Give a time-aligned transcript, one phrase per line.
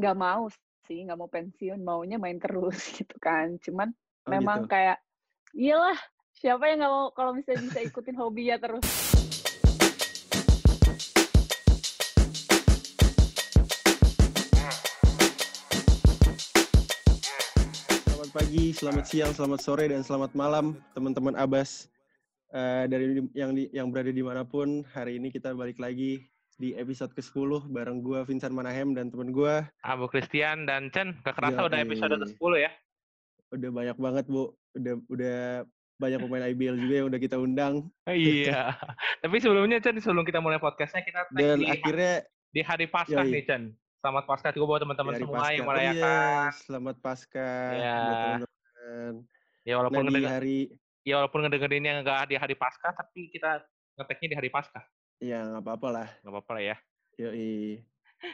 [0.00, 0.48] nggak mau
[0.88, 3.60] sih, nggak mau pensiun, maunya main terus gitu kan.
[3.60, 3.92] Cuman
[4.24, 4.72] Oh memang gitu.
[4.72, 4.96] kayak,
[5.52, 6.00] iyalah
[6.32, 8.80] siapa yang nggak mau kalau misalnya bisa ikutin hobi ya terus.
[18.08, 21.92] Selamat pagi, selamat siang, selamat sore, dan selamat malam teman-teman Abas
[22.50, 24.82] Eh, dari yang di, yang berada di mana pun.
[24.82, 26.18] Hari ini kita balik lagi
[26.60, 31.40] di episode ke-10 bareng gua Vincent Manahem dan teman gua Abu Christian dan Chen, gak
[31.40, 31.86] kerasa udah Yoi.
[31.88, 32.70] episode ke-10 ya.
[33.50, 35.38] udah banyak banget bu, udah udah
[35.96, 38.76] banyak pemain IBL juga yang udah kita undang iya.
[39.24, 43.32] Tapi sebelumnya Chen, sebelum kita mulai podcastnya, kita dan di, akhirnya di hari Paskah Yoi.
[43.32, 43.62] nih Chen.
[44.00, 45.52] Selamat Paskah juga buat teman-teman semua Paskah.
[45.56, 45.96] yang Oh merayakan.
[45.96, 47.96] iya, selamat Paskah Iya.
[47.96, 49.14] buat teman-teman.
[49.60, 50.58] Ya walaupun Nah hari
[51.04, 53.64] ya walaupun ngedengerinnya nggak di hari Paskah, tapi kita
[53.96, 54.84] ngeteknya di hari Paskah.
[55.20, 56.76] Ya nggak apa-apa lah, Nggak apa-apa lah ya.
[57.16, 57.84] yoi.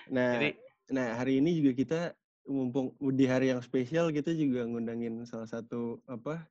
[0.09, 0.51] Nah Jadi
[0.87, 2.01] Nah, hari ini juga kita
[2.47, 6.47] mumpung di hari yang spesial kita juga ngundangin salah satu apa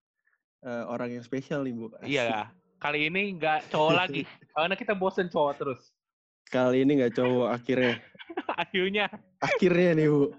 [0.60, 1.88] eh, orang yang spesial nih, Bu.
[1.96, 2.12] Asik.
[2.12, 2.52] iya,
[2.84, 4.28] kali ini nggak cowok lagi.
[4.52, 5.82] Karena kita bosen cowok terus.
[6.52, 7.96] Kali ini nggak cowok akhirnya.
[8.60, 9.08] akhirnya
[9.40, 10.36] Akhirnya nih, Bu.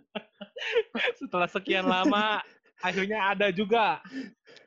[1.17, 2.45] setelah sekian lama,
[2.85, 4.05] akhirnya ada juga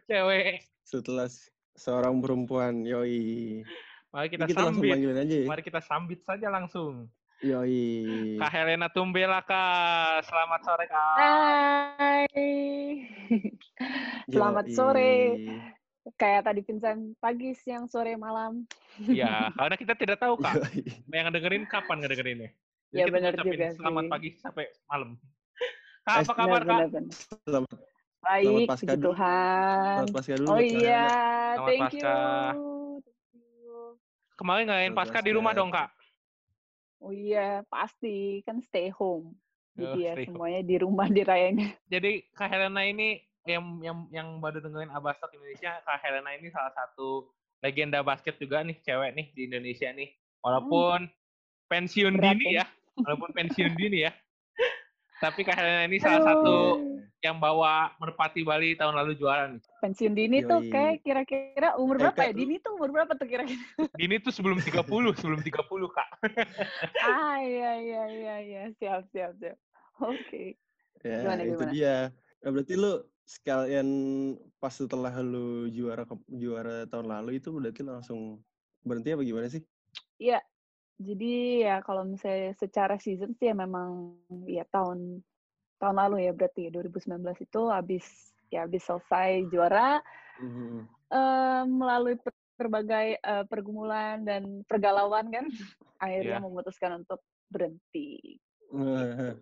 [0.10, 0.66] cewek.
[0.90, 1.30] Setelah
[1.78, 3.62] seorang perempuan, yoi.
[4.10, 4.90] Mari kita, kita sambit.
[4.90, 5.46] aja ya.
[5.46, 7.06] Mari kita sambit saja langsung.
[7.40, 8.36] Yoi.
[8.36, 10.26] Kak Helena Tumbela, Kak.
[10.26, 11.16] Selamat sore, Kak.
[11.16, 12.26] Hai.
[14.28, 14.76] Selamat Yoi.
[14.76, 15.14] sore.
[16.18, 18.66] Kayak tadi Vincent pagi, siang, sore, malam.
[19.00, 20.58] Iya, karena kita tidak tahu, Kak.
[20.58, 20.82] Yoi.
[21.08, 22.50] Yang dengerin kapan ngedengerinnya.
[22.90, 24.10] Jadi Ya, kita benar ngucapin juga Selamat sih.
[24.10, 25.10] pagi sampai malam.
[26.02, 26.66] Kak, Eh, apa kabar, Kak?
[26.66, 27.14] Benar, benar.
[27.46, 27.70] Selamat,
[28.20, 29.06] Baik, puji dulu.
[29.08, 29.96] Tuhan.
[29.96, 31.06] selamat pasca dulu Oh Kak iya,
[31.56, 32.89] Selamat thank you.
[34.40, 35.92] Kemarin Selamat Paskah di rumah dong, Kak?
[37.04, 39.36] Oh iya, pasti kan stay home.
[39.76, 40.40] Oh, Jadi ya stay home.
[40.40, 41.76] semuanya di rumah dirayainnya.
[41.92, 46.72] Jadi Kak Helena ini yang yang yang baru dengerin Abastok Indonesia, Kak Helena ini salah
[46.72, 47.28] satu
[47.60, 50.08] legenda basket juga nih, cewek nih di Indonesia nih.
[50.40, 51.12] Walaupun
[51.68, 52.64] pensiun Berat dini ya.
[52.64, 54.16] ya, walaupun pensiun dini ya.
[55.24, 56.80] Tapi Kak Helena ini salah satu.
[57.20, 59.60] Yang bawa Merpati Bali tahun lalu juara nih.
[59.80, 60.72] pensiun dini tuh Yoi.
[60.72, 62.32] kayak kira-kira umur Eh, berapa ya?
[62.32, 63.60] Dini tuh umur berapa tuh kira-kira?
[64.00, 64.88] Dini tuh sebelum 30,
[65.20, 65.60] sebelum 30
[65.92, 66.10] Kak.
[67.12, 69.60] ah iya iya iya iya siap siap siap.
[70.00, 70.56] Oke.
[71.00, 71.72] Ya, Gimana, itu gimana?
[71.72, 71.96] dia.
[72.40, 72.92] Nah, berarti lu
[73.24, 73.88] sekalian
[74.58, 78.40] pas setelah lu juara juara tahun lalu itu berarti langsung
[78.82, 79.64] berhenti apa gimana sih?
[80.18, 80.40] Iya.
[81.00, 85.24] Jadi ya kalau misalnya secara season sih ya memang ya tahun
[85.80, 88.06] tahun lalu ya berarti 2019 itu habis
[88.50, 90.04] ya habis selesai juara
[90.40, 90.88] Mhm.
[91.10, 95.48] eh, melalui per- berbagai eh, pergumulan dan pergalauan kan
[96.04, 96.44] akhirnya Iya.
[96.44, 98.36] memutuskan untuk berhenti.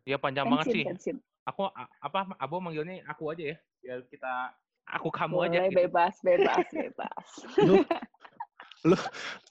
[0.06, 0.84] Ya panjang banget sih.
[0.86, 1.18] pensiun.
[1.44, 3.58] Aku apa Abo manggilnya aku aja ya.
[3.82, 4.54] Biar kita
[4.86, 5.78] aku kamu aja Boleh gitu.
[5.84, 7.28] bebas, bebas, bebas.
[7.66, 7.74] lu
[8.86, 8.96] lu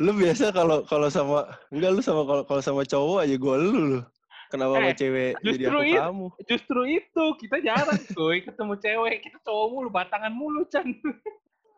[0.01, 3.71] lu biasa kalau kalau sama enggak lu sama kalau kalau sama cowok aja gue lu
[3.75, 4.01] lu.
[4.47, 5.99] Kenapa sama Eh, cewek jadi aku itu.
[5.99, 6.27] kamu?
[6.45, 10.87] Justru itu kita jarang kuy ketemu cewek, kita cowok mulu, batangan mulu Chan.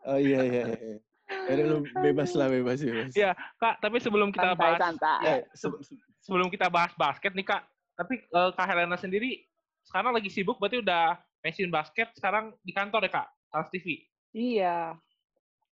[0.03, 0.63] Oh iya iya.
[0.69, 0.97] iya.
[1.45, 3.11] Jadi lu bebas lah bebas bebas.
[3.11, 3.33] Iya.
[3.57, 5.19] Kak, tapi sebelum kita Santai, bahas santai.
[5.21, 5.81] Ya, se-
[6.19, 7.61] sebelum kita bahas basket nih Kak,
[7.95, 9.45] tapi eh, Kak Helena sendiri
[9.81, 14.05] sekarang lagi sibuk berarti udah pensiun basket, sekarang di kantor ya Kak, Trans TV.
[14.29, 14.93] Iya.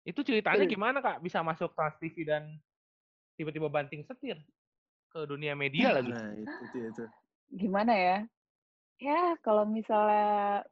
[0.02, 2.54] Itu ceritanya gimana Kak bisa masuk Trans TV dan
[3.34, 4.38] tiba-tiba banting setir
[5.14, 6.10] ke dunia media lagi?
[6.10, 7.04] Nah, itu itu itu.
[7.54, 8.16] Gimana ya?
[8.98, 10.66] Ya, kalau misalnya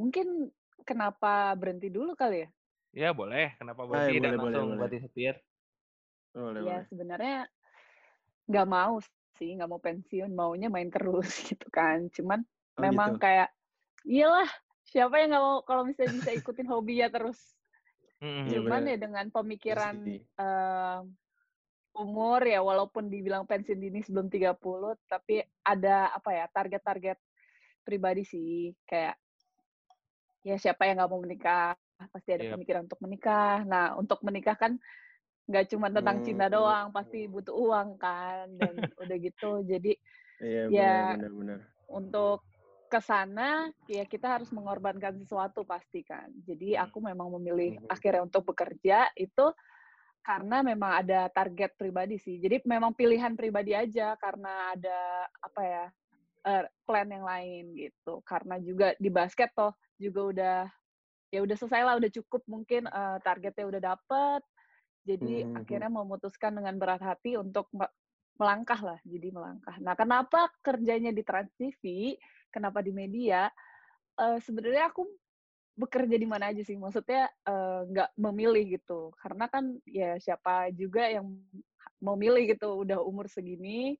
[0.00, 0.48] mungkin
[0.88, 2.48] kenapa berhenti dulu kali ya?
[2.94, 4.80] Ya boleh, kenapa berhenti boleh, dan boleh, langsung boleh.
[4.80, 5.34] banting setir?
[6.32, 6.86] Boleh, Ya, boleh.
[6.88, 7.36] sebenarnya
[8.48, 8.94] nggak mau
[9.36, 12.08] sih, nggak mau pensiun, maunya main terus gitu kan.
[12.08, 12.40] Cuman
[12.74, 13.22] Oh, memang gitu.
[13.22, 13.48] kayak,
[14.06, 14.48] iyalah,
[14.86, 17.38] siapa yang nggak mau kalau misalnya bisa ikutin hobi ya terus.
[18.20, 18.90] Iya, Cuman bener.
[18.94, 19.96] ya dengan pemikiran.
[21.94, 27.18] Umur ya walaupun dibilang pensiun dini sebelum 30 tapi ada apa ya target-target
[27.86, 29.16] pribadi sih kayak
[30.44, 31.74] ya siapa yang nggak mau menikah
[32.12, 32.52] pasti ada Yep.
[32.58, 34.76] pemikiran untuk menikah nah untuk menikah kan
[35.48, 36.54] nggak cuma tentang cinta Hmm.
[36.56, 39.94] doang pasti butuh uang kan dan udah gitu jadi
[40.42, 41.60] Iya Ya, benar benar benar.
[41.90, 42.44] untuk
[42.88, 46.30] ke sana ya kita harus mengorbankan sesuatu pasti kan.
[46.46, 47.88] Jadi aku memang memilih Mhm.
[47.90, 49.46] akhirnya untuk bekerja itu
[50.24, 52.40] karena memang ada target pribadi sih.
[52.40, 55.84] Jadi memang pilihan pribadi aja karena ada apa ya
[56.48, 58.24] eh, plan yang lain gitu.
[58.24, 60.58] Karena juga di basket toh juga udah
[61.28, 64.42] ya udah selesai lah, udah cukup mungkin eh, targetnya udah dapet.
[65.04, 65.60] Jadi Mhm.
[65.60, 67.92] akhirnya memutuskan dengan berat hati untuk me-
[68.40, 69.76] melangkah lah, jadi melangkah.
[69.78, 72.16] Nah, kenapa kerjanya di Trans TV,
[72.50, 73.46] kenapa di media?
[74.18, 75.06] Uh, Sebenarnya aku
[75.74, 77.26] bekerja di mana aja sih, maksudnya
[77.90, 81.26] nggak uh, memilih gitu, karena kan ya siapa juga yang
[81.98, 83.98] mau milih gitu, udah umur segini.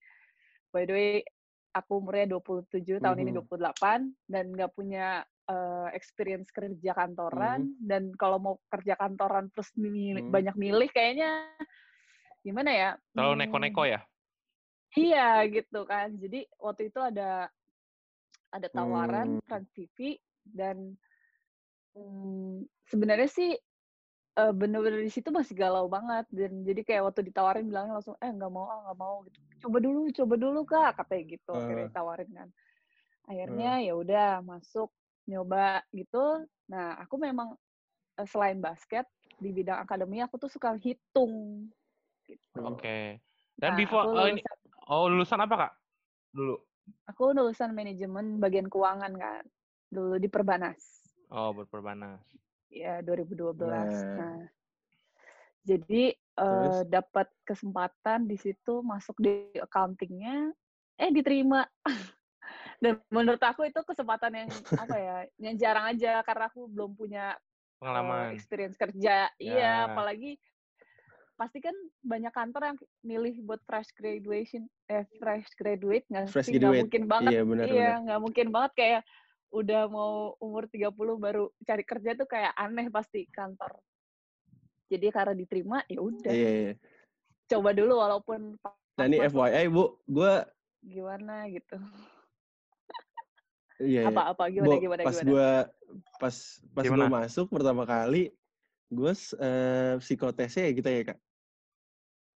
[0.70, 1.12] By the way,
[1.74, 3.30] aku umurnya 27, tahun mm -hmm.
[3.34, 7.86] ini 28, dan nggak punya uh, experience kerja kantoran, mm -hmm.
[7.90, 10.34] dan kalau mau kerja kantoran terus milih, mm -hmm.
[10.34, 11.46] banyak milih, kayaknya
[12.44, 12.90] gimana ya?
[13.16, 14.00] Kalau neko-neko ya?
[14.94, 16.14] Iya gitu kan.
[16.14, 17.50] Jadi waktu itu ada
[18.54, 19.44] ada tawaran hmm.
[19.50, 20.14] Trans TV
[20.46, 20.94] dan
[21.94, 23.50] hmm, sebenarnya sih
[24.38, 28.30] uh, bener-bener di situ masih galau banget dan jadi kayak waktu ditawarin bilangnya langsung eh
[28.30, 31.58] nggak mau ah nggak mau gitu coba dulu coba dulu kak katanya gitu uh.
[31.58, 32.48] akhirnya ditawarin kan
[33.24, 33.84] akhirnya uh.
[33.84, 34.90] ya udah masuk
[35.24, 37.56] nyoba gitu nah aku memang
[38.20, 39.08] uh, selain basket
[39.40, 41.66] di bidang akademi aku tuh suka hitung
[42.28, 42.58] gitu.
[42.60, 43.18] oke okay.
[43.58, 44.40] dan nah, before oh, ini
[44.84, 45.72] Oh, lulusan apa, Kak?
[46.36, 46.56] Dulu.
[47.08, 49.44] Aku lulusan manajemen bagian keuangan, kan.
[49.88, 51.03] Dulu di Perbanas.
[51.32, 52.20] Oh, berperbanas.
[52.68, 53.60] Ya, 2012.
[53.60, 53.86] Nah,
[54.18, 54.38] nah
[55.64, 60.52] jadi uh, dapat kesempatan di situ masuk di accountingnya,
[61.00, 61.64] eh diterima.
[62.82, 67.32] Dan menurut aku itu kesempatan yang apa ya, yang jarang aja karena aku belum punya
[67.80, 69.32] pengalaman uh, experience kerja.
[69.40, 69.56] Iya, ya.
[69.56, 70.32] Iya, apalagi
[71.34, 71.74] pasti kan
[72.06, 77.32] banyak kantor yang milih buat fresh graduation eh fresh graduate nggak sih nggak mungkin banget
[77.34, 79.02] iya benar, iya nggak mungkin banget kayak
[79.54, 80.90] udah mau umur 30
[81.22, 83.78] baru cari kerja tuh kayak aneh pasti kantor.
[84.90, 86.32] Jadi karena diterima ya udah.
[86.34, 86.72] Iya, iya.
[87.44, 88.56] coba dulu walaupun
[88.94, 90.32] nah ini FYI bu gue
[90.82, 91.76] gimana gitu.
[93.82, 94.10] Iya, iya.
[94.10, 95.50] apa apa gimana bu, gimana pas gue
[96.22, 96.36] pas
[96.72, 98.30] pas gue masuk pertama kali
[98.94, 101.18] gue uh, psikotesnya ya kita ya kak?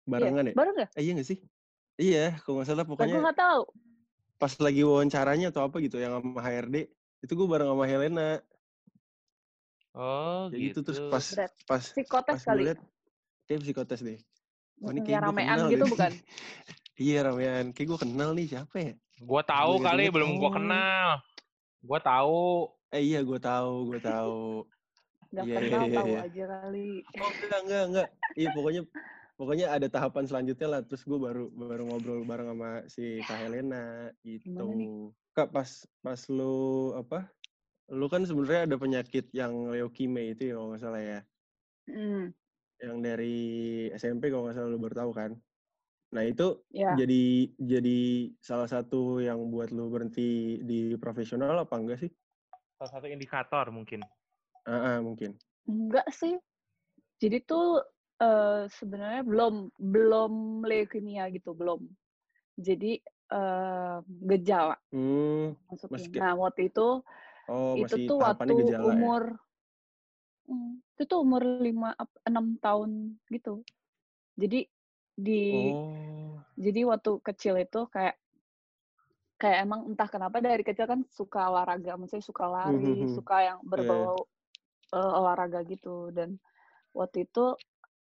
[0.08, 0.52] Barengan iya.
[0.52, 1.38] ya bareng eh, iya gak sih?
[1.96, 3.62] Iya kalau nggak salah pokoknya gue nggak tahu.
[4.36, 6.92] pas lagi wawancaranya atau apa gitu yang sama HRD
[7.24, 8.30] itu gue bareng sama Helena
[9.96, 10.80] oh ya gitu.
[10.82, 11.52] gitu terus pas Berat.
[11.64, 12.80] pas psikotes pas kali liat,
[13.48, 14.20] kayak psikotes deh
[14.84, 15.88] Oh, ini kayak ramean gitu deh.
[15.88, 16.12] bukan?
[17.00, 17.72] iya ramean.
[17.72, 18.92] Kayak gue kenal nih siapa ya?
[19.16, 21.24] Gue tahu kali belum gue kenal.
[21.80, 22.68] Gue tahu.
[22.92, 24.68] Eh iya gue tahu, gue tahu.
[25.32, 26.26] Gak yeah, kenal yeah, tahu yeah.
[26.28, 26.90] aja kali.
[27.16, 28.08] Oh enggak enggak enggak.
[28.36, 28.82] Iya pokoknya
[29.36, 30.80] pokoknya ada tahapan selanjutnya lah.
[30.82, 35.12] Terus gue baru baru ngobrol bareng sama si Kak Helena gitu.
[35.36, 35.68] Kak pas
[36.00, 37.28] pas lu apa?
[37.92, 41.20] Lu kan sebenarnya ada penyakit yang leukemia itu ya kalau nggak salah ya.
[41.86, 42.34] Mm.
[42.82, 43.36] Yang dari
[43.94, 45.32] SMP kalau nggak salah lu baru tahu kan.
[46.16, 46.96] Nah itu yeah.
[46.96, 47.98] jadi jadi
[48.40, 52.10] salah satu yang buat lu berhenti di profesional apa enggak sih?
[52.80, 54.02] Salah satu indikator mungkin.
[54.66, 55.36] Uh, uh, mungkin.
[55.66, 56.40] Enggak sih.
[57.16, 57.80] Jadi tuh
[58.22, 60.32] uh, sebenarnya belum belum
[60.64, 61.84] leukemia gitu, belum.
[62.56, 63.00] Jadi
[63.32, 64.76] uh, gejala.
[64.90, 65.56] Hmm,
[66.16, 67.00] Nah, waktu itu
[67.48, 68.92] oh, itu tuh waktu gejala, ya?
[68.92, 69.22] umur
[70.46, 70.54] ya?
[70.96, 71.92] itu tuh umur lima
[72.24, 73.60] enam tahun gitu.
[74.36, 74.68] Jadi
[75.16, 76.36] di oh.
[76.56, 78.16] jadi waktu kecil itu kayak
[79.36, 83.12] kayak emang entah kenapa dari kecil kan suka olahraga, maksudnya suka lari, mm -hmm.
[83.12, 83.68] suka yang iya, iya.
[83.68, 84.34] berbau yeah
[84.94, 86.38] uh, olahraga gitu dan
[86.94, 87.56] waktu itu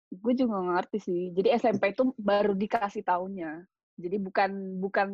[0.10, 3.66] gue juga gak ngerti sih jadi SMP itu baru dikasih tahunnya
[4.00, 5.10] jadi bukan bukan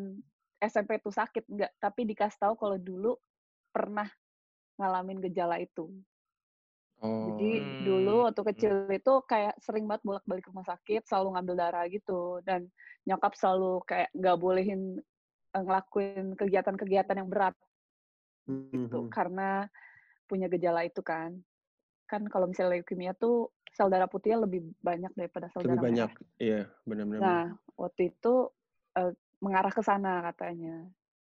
[0.63, 3.19] SMP itu sakit enggak tapi dikasih tahu kalau dulu
[3.75, 4.07] pernah
[4.79, 5.91] ngalamin gejala itu
[7.03, 7.35] oh.
[7.35, 7.51] jadi
[7.83, 12.39] dulu waktu kecil itu kayak sering banget bolak-balik ke rumah sakit selalu ngambil darah gitu
[12.47, 12.71] dan
[13.03, 14.99] nyokap selalu kayak nggak bolehin
[15.51, 17.55] eh, ngelakuin kegiatan-kegiatan yang berat
[18.47, 19.11] gitu mm -hmm.
[19.11, 19.67] karena
[20.29, 21.37] punya gejala itu kan.
[22.05, 26.11] Kan kalau misalnya leukemia tuh sel darah putihnya lebih banyak daripada sel lebih darah banyak.
[26.15, 26.39] merah.
[26.39, 27.19] Iya, benar-benar.
[27.19, 28.33] Nah, waktu itu
[28.95, 29.11] uh,
[29.43, 30.87] mengarah ke sana katanya.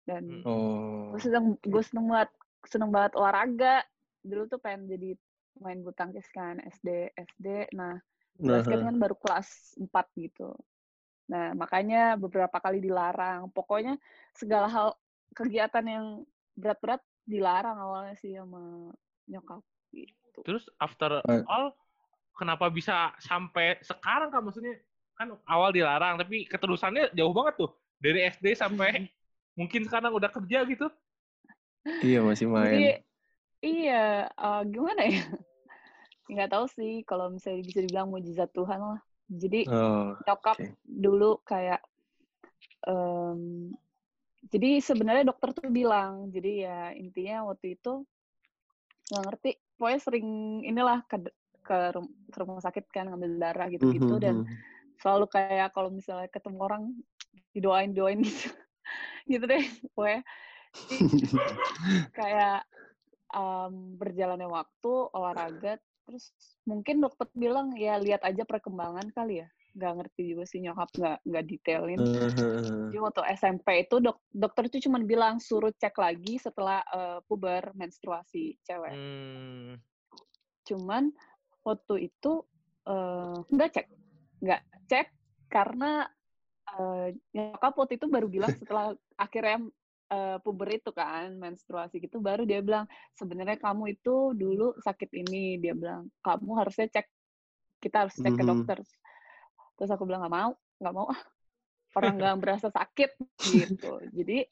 [0.06, 0.46] Dan hmm.
[0.46, 1.10] oh.
[1.12, 2.30] gue seneng, gue seneng banget,
[2.70, 3.82] seneng banget olahraga.
[4.22, 5.18] Dulu tuh pengen jadi
[5.58, 7.74] main bulu tangkis kan, SD, SD.
[7.74, 7.98] Nah,
[8.38, 9.90] basket kan baru kelas 4
[10.22, 10.54] gitu.
[11.28, 13.50] Nah, makanya beberapa kali dilarang.
[13.50, 13.98] Pokoknya
[14.32, 14.94] segala hal
[15.34, 16.06] kegiatan yang
[16.54, 18.88] berat-berat dilarang awalnya sih sama
[19.28, 19.60] nyokap
[19.92, 20.40] gitu.
[20.46, 21.76] Terus after all
[22.38, 24.78] kenapa bisa sampai sekarang kan maksudnya
[25.18, 29.10] kan awal dilarang tapi keterusannya jauh banget tuh dari SD sampai
[29.58, 30.86] mungkin sekarang udah kerja gitu.
[32.06, 32.78] Iya masih main.
[32.78, 32.90] Jadi,
[33.66, 35.26] iya uh, gimana ya?
[36.30, 39.00] Nggak tahu sih kalau misalnya bisa dibilang mujizat Tuhan lah.
[39.28, 40.78] Jadi oh, nyokap okay.
[40.86, 41.82] dulu kayak
[42.86, 43.74] um,
[44.48, 48.06] jadi sebenarnya dokter tuh bilang jadi ya intinya waktu itu
[49.08, 50.28] nggak ngerti pokoknya sering
[50.64, 51.04] inilah
[51.68, 51.92] ke
[52.32, 54.24] ke, rumah sakit kan ngambil darah gitu-gitu mm -hmm.
[54.24, 54.36] dan
[54.98, 56.82] selalu kayak kalau misalnya ketemu orang
[57.52, 58.48] didoain doain gitu.
[59.28, 59.60] Gitu deh
[59.92, 60.24] Jadi,
[62.18, 62.64] kayak
[63.36, 65.76] um, berjalannya waktu olahraga
[66.08, 66.32] terus
[66.64, 69.48] mungkin dokter bilang ya lihat aja perkembangan kali ya.
[69.76, 72.00] Nggak ngerti juga sih nyokap nggak nggak detailin.
[72.88, 77.68] Jadi waktu SMP itu dok, dokter itu cuma bilang suruh cek lagi setelah uh, puber
[77.76, 78.96] menstruasi cewek.
[78.96, 79.76] Hmm.
[80.68, 81.08] cuman
[81.64, 82.42] waktu itu
[82.86, 83.86] uh, nggak cek.
[84.42, 85.06] Nggak cek
[85.48, 86.06] karena
[86.76, 89.64] uh, nyokap waktu itu baru bilang setelah akhirnya
[90.12, 92.84] uh, puber itu kan menstruasi gitu baru dia bilang
[93.16, 95.58] sebenarnya kamu itu dulu sakit ini.
[95.58, 97.06] Dia bilang kamu harusnya cek
[97.78, 98.50] kita harus cek ke Mhm.
[98.50, 98.78] dokter.
[99.78, 101.06] Terus aku bilang nggak mau nggak mau.
[101.10, 101.22] Ah
[101.96, 103.10] orang nggak berasa sakit
[103.42, 103.98] gitu.
[104.14, 104.46] Jadi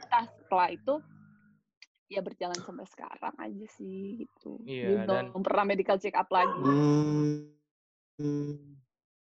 [0.00, 0.98] setelah itu
[2.10, 6.26] ya berjalan sampai sekarang aja sih gitu Iya, Jadi dan- belum pernah medical check up
[6.28, 7.54] lagi hmm,
[8.18, 8.54] hmm.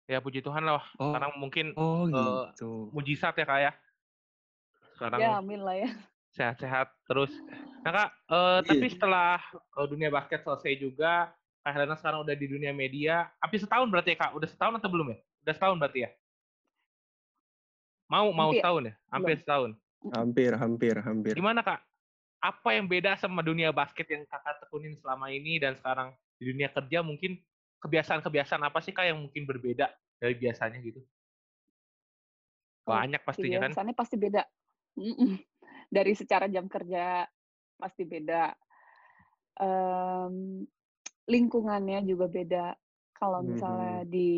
[0.09, 0.81] Ya puji Tuhan lah.
[0.97, 1.13] Oh.
[1.13, 2.89] Sekarang mungkin Oh Eh, gitu.
[2.91, 3.73] mujizat ya kak ya.
[4.97, 5.93] Sekarang ya amin lah ya
[6.31, 7.29] sehat-sehat terus.
[7.85, 8.95] Nah kak, eh, tapi Iya.
[8.97, 11.29] setelah eh, dunia basket selesai juga,
[11.61, 13.29] Kak Helena sekarang udah di dunia media.
[13.37, 14.33] Habis setahun berarti ya kak?
[14.33, 15.19] Udah setahun atau belum ya?
[15.45, 16.11] Udah setahun berarti ya?
[18.09, 18.61] Mau mau Hampir.
[18.65, 18.95] setahun ya?
[19.13, 19.43] Hampir Belum.
[19.45, 19.71] setahun.
[20.15, 21.35] Hampir, hampir, hampir.
[21.37, 21.85] Gimana kak?
[22.39, 26.71] Apa yang beda sama dunia basket yang kakak tekunin selama ini dan sekarang di dunia
[26.71, 27.43] kerja mungkin
[27.83, 29.91] kebiasaan-kebiasaan apa sih kak yang mungkin berbeda
[30.23, 31.03] dari biasanya gitu?
[32.87, 33.73] Oh, Banyak pastinya kan?
[33.75, 34.43] kebiasaannya pasti beda
[35.97, 37.27] dari secara jam kerja
[37.79, 38.55] pasti beda
[39.59, 40.63] Em,
[41.27, 42.67] lingkungannya juga beda
[43.19, 44.11] kalau misalnya Mhm.
[44.11, 44.31] di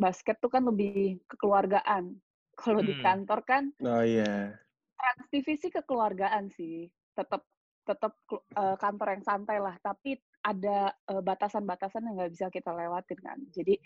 [0.00, 2.16] basket tuh kan lebih kekeluargaan
[2.56, 3.04] kalau di Hmm.
[3.04, 4.56] kantor kan Oh iya.
[4.98, 7.42] Trans TV sih kekeluargaan sih tetap
[7.80, 12.70] tetap kelu- eh, kantor yang santai lah tapi ada eh, batasan-batasan yang nggak bisa kita
[12.72, 13.38] lewatin kan.
[13.50, 13.76] Jadi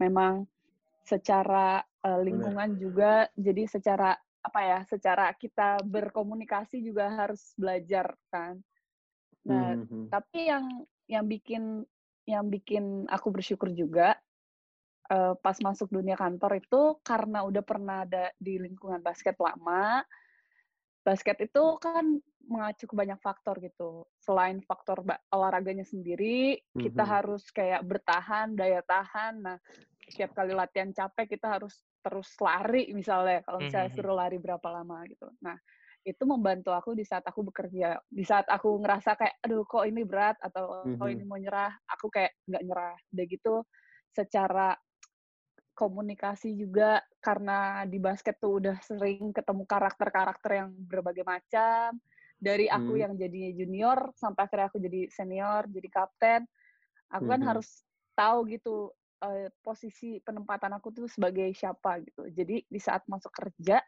[0.00, 0.46] memang
[1.02, 8.58] secara eh, lingkungan juga jadi secara apa ya secara kita berkomunikasi juga harus belajar kan.
[9.46, 10.10] Nah Mhm.
[10.10, 11.86] tapi yang yang bikin
[12.26, 14.18] yang bikin aku bersyukur juga
[15.10, 20.06] eh, pas masuk dunia kantor itu karena udah pernah ada di lingkungan basket lama.
[21.02, 27.06] Basket itu kan mengacu ke banyak faktor gitu selain faktor olahraganya sendiri kita Mhm.
[27.06, 29.58] harus kayak bertahan daya tahan nah
[30.08, 33.94] setiap kali latihan capek kita harus terus lari misalnya kalau misalnya Mhm.
[33.94, 35.54] suruh lari berapa lama gitu nah
[36.02, 40.02] itu membantu aku di saat aku bekerja di saat aku ngerasa kayak aduh kok ini
[40.02, 41.14] berat atau kok Mhm.
[41.14, 43.54] ini mau nyerah aku kayak nggak nyerah udah gitu
[44.10, 44.74] secara
[45.72, 51.96] komunikasi juga karena di basket tuh udah sering ketemu karakter-karakter yang berbagai macam
[52.42, 52.98] dari aku Hmm.
[52.98, 56.42] yang jadinya junior sampai akhirnya aku jadi senior jadi kapten
[57.14, 57.46] aku kan Mhm.
[57.46, 57.86] harus
[58.18, 58.90] tahu gitu
[59.22, 63.78] eh, posisi penempatan aku tuh sebagai siapa gitu jadi di saat masuk kerja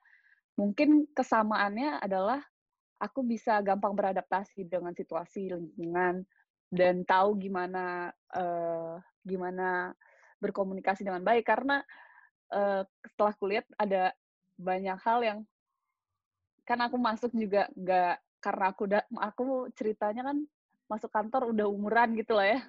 [0.54, 2.38] mungkin kesamaannya adalah
[3.02, 6.22] aku bisa gampang beradaptasi dengan situasi lingkungan
[6.70, 8.94] dan tahu gimana eh,
[9.26, 9.92] gimana
[10.38, 11.82] berkomunikasi dengan baik karena
[12.54, 14.14] eh, setelah kuliah ada
[14.54, 15.38] banyak hal yang
[16.64, 19.42] kan aku masuk juga nggak karena aku udah aku
[19.78, 20.38] ceritanya kan
[20.92, 22.60] masuk kantor udah umuran gitu lah ya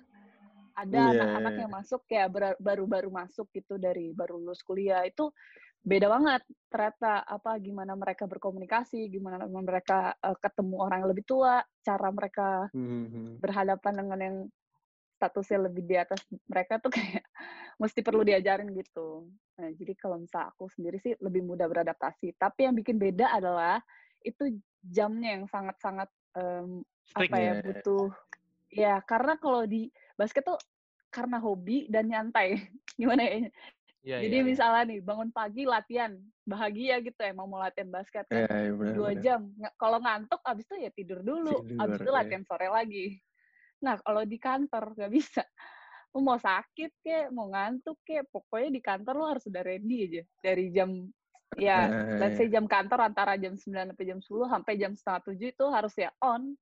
[0.75, 2.29] ada Iya, anak-anak yang masuk kayak
[2.59, 5.31] baru-baru masuk gitu dari baru lulus kuliah itu
[5.85, 6.41] beda banget
[6.71, 12.47] ternyata apa gimana mereka berkomunikasi gimana mereka eh, ketemu orang yang lebih tua cara mereka
[12.73, 13.41] Mhm.
[13.43, 14.37] berhadapan dengan yang
[15.15, 17.23] statusnya lebih di atas mereka tuh kayak
[17.81, 19.31] mesti perlu diajarin gitu.
[19.59, 22.35] Nah, jadi kalau misal aku sendiri sih lebih mudah beradaptasi.
[22.35, 23.79] Tapi yang bikin beda adalah
[24.25, 26.09] itu jamnya yang sangat-sangat
[27.05, 27.61] Strict apa ya ya.
[27.61, 28.07] butuh
[28.73, 29.87] ya karena kalau di
[30.19, 30.59] basket tuh
[31.13, 32.59] karena hobi dan nyantai
[32.99, 33.47] gimana ya
[34.05, 34.45] Iya, jadi iya.
[34.45, 36.13] misalnya nih bangun pagi latihan
[36.45, 39.41] bahagia gitu emang mau latihan basket kan Iya, iya, benar, dua jam
[39.81, 42.17] kalau ngantuk abis itu ya tidur dulu abis Tidur, itu iya.
[42.21, 43.17] latihan sore lagi
[43.81, 45.41] nah kalau di kantor nggak bisa
[46.13, 50.23] lu mau sakit kek mau ngantuk kek pokoknya di kantor lu harus udah ready aja
[50.37, 51.09] dari jam
[51.55, 55.21] ya Eh, let's say jam kantor antara jam 9 sampai jam 10 sampai jam setengah
[55.23, 56.53] tujuh itu harus ya on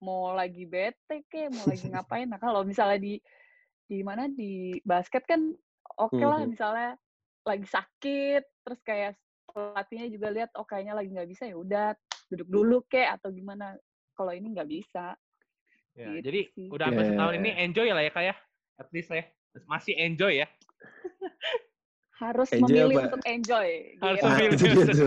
[0.00, 3.20] mau lagi bete kek mau lagi ngapain nah kalau misalnya di
[3.84, 5.50] di mana di basket kan
[5.98, 6.50] oke lah Mhm.
[6.50, 6.90] misalnya
[7.42, 9.18] lagi sakit terus kayak
[9.50, 11.92] pelatihnya juga lihat oh kayaknya lagi nggak bisa ya udah
[12.30, 13.74] duduk dulu kek atau gimana
[14.14, 15.14] kalau ini nggak bisa
[15.90, 16.66] Ya, Gitu jadi sih.
[16.70, 17.10] udah hampir Iya.
[17.12, 18.34] setahun ini enjoy lah ya kak ya.
[18.78, 19.26] At least ya.
[19.66, 20.46] Masih enjoy ya.
[22.20, 23.06] harus Enjoy memilih apa?
[23.08, 24.20] untuk enjoy Harus
[24.60, 25.06] gitu.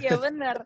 [0.00, 0.56] Iya benar.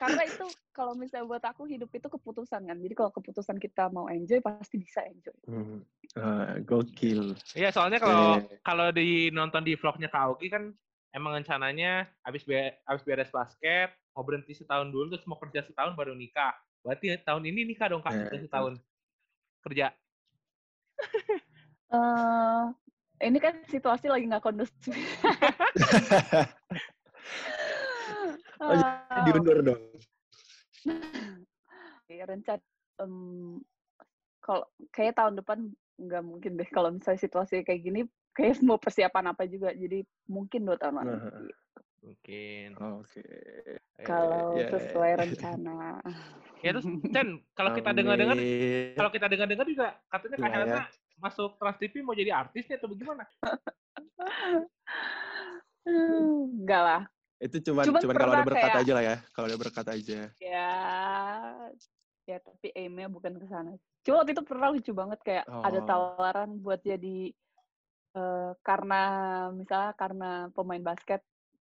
[0.00, 2.76] Karena itu kalau misalnya buat aku hidup itu keputusan kan.
[2.80, 5.36] Jadi kalau keputusan kita mau enjoy pasti bisa enjoy.
[5.46, 5.84] Hmm.
[6.16, 7.36] Ah, gokil.
[7.52, 8.58] Iya soalnya kalau Iya.
[8.64, 10.72] kalau di nonton di vlognya Kak Augi kan
[11.12, 12.56] emang rencananya habis be
[12.88, 16.56] habis beres basket mau berhenti setahun dulu terus mau kerja setahun baru nikah.
[16.82, 18.74] Berarti tahun ini nikah dong kak kerja setahun
[19.62, 19.86] kerja.
[21.88, 22.64] Eh,
[23.22, 24.94] ini kan situasi lagi nggak kondusif.
[28.58, 28.74] Oh,
[29.22, 29.82] diundur dong.
[32.10, 32.58] Ya, rencana
[32.98, 33.14] em,
[34.42, 35.58] kalau kayak tahun depan
[35.98, 38.00] nggak mungkin deh kalau misalnya situasi kayak gini
[38.34, 41.46] kayak mau persiapan apa juga jadi mungkin dua tahun lagi Nah.
[41.98, 42.68] Mungkin.
[42.78, 43.20] Oke.
[43.98, 45.98] Eh, kalau ya, ya, sesuai rencana
[46.62, 48.38] Ya terus Chen, kalau kita dengar-dengar
[48.94, 50.54] kalau kita dengar-dengar juga katanya Kak Iya, ya.
[50.54, 50.82] Helena
[51.18, 53.24] masuk Trans TV mau jadi artis nih atau bagaimana?
[55.84, 57.02] enggak lah
[57.38, 59.16] Itu cuman Cuman cuman kalau ada berkat kayak- aja lah ya.
[59.30, 60.18] Kalau ada berkat aja.
[60.36, 60.68] ya
[62.24, 65.82] ya tapi aimnya bukan ke sana cuma waktu itu pernah lucu banget kayak ada Oh.
[65.82, 67.32] tawaran buat jadi
[68.12, 69.00] eh, karena
[69.50, 71.22] misalnya karena pemain basket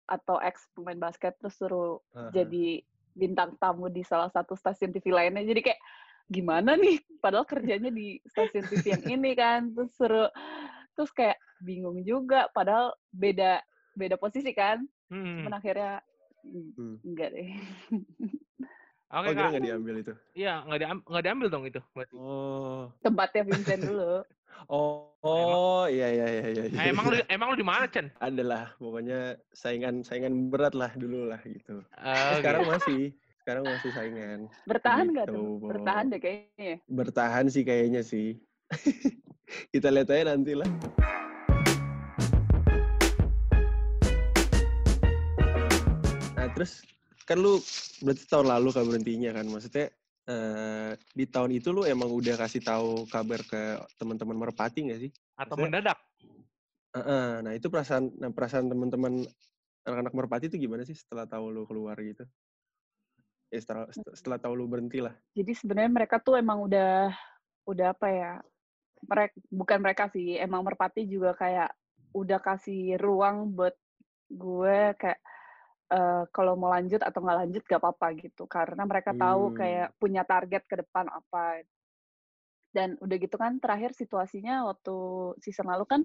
[0.07, 2.31] atau ex pemain basket terus suruh Aha.
[2.31, 2.81] jadi
[3.11, 5.81] bintang tamu di salah satu stasiun TV lainnya jadi kayak
[6.29, 10.31] gimana nih padahal kerjanya di stasiun TV yang ini kan terus suruh
[10.95, 13.63] terus kayak bingung juga padahal beda
[13.95, 15.45] beda posisi kan Hmm.
[15.45, 16.01] cuman akhirnya
[16.41, 16.97] mm, Hmm.
[17.05, 17.51] enggak deh
[19.13, 19.51] Oke oh, kira Kak.
[19.53, 20.13] nggak diambil itu.
[20.33, 21.81] Iya, nggak diambil, nggak diambil dong itu.
[21.93, 22.15] Berarti.
[22.17, 22.89] Oh.
[23.05, 24.25] tempatnya Vincent dulu
[24.73, 26.63] Oh, oh, iya iya iya iya.
[26.73, 28.09] Nah, emang lu emang lu di mana, Chen?
[28.23, 31.83] adalah pokoknya saingan saingan berat lah dulu lah gitu.
[31.93, 32.73] Oh, sekarang gitu.
[32.73, 33.03] masih
[33.43, 34.41] sekarang masih saingan.
[34.71, 38.39] bertahan nggak Gitu, tuh bertahan deh kayaknya Bertahan sih kayaknya sih.
[39.75, 40.71] Kita lihat aja nanti lah.
[46.37, 46.83] Nah terus
[47.27, 47.59] kan lu
[48.03, 49.87] berarti tahun lalu kan berhentinya kan maksudnya
[50.27, 53.61] eh, di tahun itu lu emang udah kasih tahu kabar ke
[53.99, 55.11] teman-teman merpati nggak sih?
[55.35, 55.99] Atau Maksudnya- mendadak?
[56.93, 59.25] Heeh, nah itu perasaan nah, perasaan teman-teman
[59.83, 62.23] anak-anak merpati itu gimana sih setelah tahu lu keluar gitu?
[63.53, 63.85] Ya setelah
[64.17, 65.13] setelah tahu lu berhenti lah.
[65.37, 67.13] jadi sebenarnya mereka tuh emang udah
[67.69, 68.33] udah apa ya
[69.05, 71.69] mereka bukan mereka sih emang merpati juga kayak
[72.17, 73.77] udah kasih ruang buat
[74.33, 75.21] gue kayak
[75.93, 79.57] eh, kalau mau lanjut atau nggak lanjut gak apa-apa gitu karena mereka tahu Hmm.
[79.61, 81.61] kayak punya target ke depan apa
[82.73, 84.97] dan udah gitu kan terakhir situasinya waktu
[85.45, 86.01] season lalu kan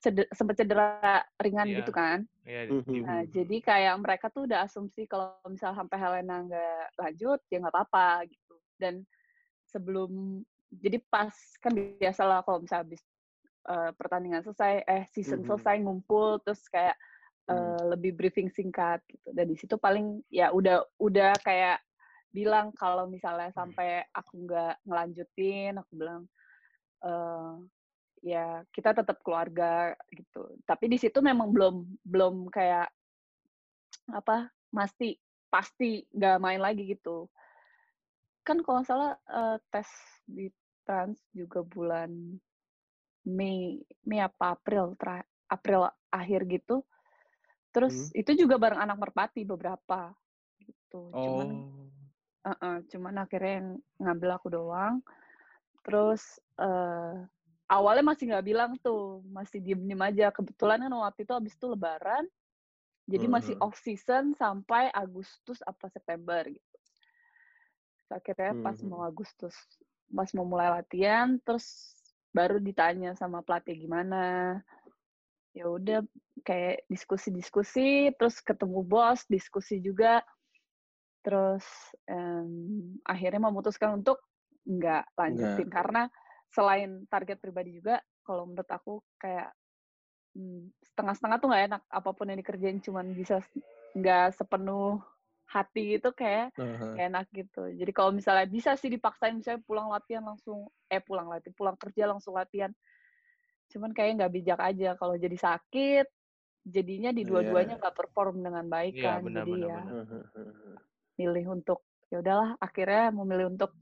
[0.00, 1.78] cede- sempat cedera ringan Iya.
[1.84, 2.82] gitu kan Iya, Mhm.
[2.86, 7.58] di- Nah, jadi kayak mereka tuh udah asumsi kalau misal sampai Helena nggak lanjut, ya
[7.58, 8.54] nggak apa-apa gitu.
[8.78, 9.02] Dan
[9.66, 13.02] sebelum, jadi pas kan biasalah kalau misal habis
[13.66, 15.50] eh, pertandingan selesai, eh season Mhm.
[15.50, 16.94] selesai ngumpul, terus kayak
[17.50, 17.74] Hmm.
[17.74, 19.26] eh, lebih briefing singkat gitu.
[19.34, 21.82] Dan di situ paling ya udah udah kayak
[22.36, 26.22] bilang kalau misalnya sampai aku nggak ngelanjutin, aku bilang
[27.00, 27.52] eh
[28.26, 30.60] ya kita tetap keluarga gitu.
[30.68, 32.92] Tapi di situ memang belum belum kayak
[34.12, 35.16] apa pasti
[35.48, 37.30] pasti nggak main lagi gitu.
[38.44, 39.88] Kan kalau nggak salah eh, tes
[40.28, 40.46] di
[40.86, 42.10] Trans juga bulan
[43.26, 46.86] Mei Mei apa April tra- April akhir gitu.
[47.74, 50.14] Terus itu juga bareng anak merpati beberapa
[50.62, 51.10] gitu.
[51.12, 51.48] Cuman
[52.46, 52.54] Oh.
[52.54, 55.02] Heeh, cuman akhirnya yang ngambil aku doang.
[55.82, 57.16] Terus eh
[57.66, 60.30] awalnya masih nggak bilang tuh, masih diem-diem aja.
[60.30, 62.24] Kebetulan kan waktu itu habis itu Lebaran,
[63.10, 63.66] jadi masih Mhm.
[63.66, 66.76] off season sampai Agustus apa September gitu.
[68.06, 68.86] Akhirnya pas Mhm.
[68.86, 69.54] mau Agustus,
[70.06, 71.98] pas mau mulai latihan, terus
[72.30, 74.62] baru ditanya sama pelatih gimana.
[75.50, 76.06] Ya udah
[76.46, 80.22] kayak diskusi-diskusi, terus ketemu bos, diskusi juga
[81.26, 81.66] terus
[82.06, 84.22] em, akhirnya memutuskan untuk
[84.62, 85.66] nggak lanjutin.
[85.66, 86.06] Karena
[86.54, 89.50] selain target pribadi juga kalau menurut aku kayak
[90.38, 91.82] mm, setengah-setengah tuh nggak enak.
[91.90, 93.42] Apa pun yang dikerjain cuman bisa
[93.98, 95.02] nggak sepenuh
[95.50, 96.54] hati itu kayak
[96.94, 97.62] nggak enak gitu.
[97.74, 102.06] Jadi kalau misalnya bisa sih dipaksain misalnya pulang latihan langsung eh pulang latihan pulang kerja
[102.06, 102.70] langsung latihan.
[103.74, 104.94] Cuman kayak nggak bijak aja.
[104.94, 106.06] Kalau jadi sakit
[106.66, 107.30] jadinya di Iya.
[107.30, 109.20] dua-duanya nggak perform dengan baik Iya, kan.
[109.22, 109.94] benar, jadi benar, ya benar.
[111.16, 113.74] Milih untuk ya udahlah akhirnya memilih untuk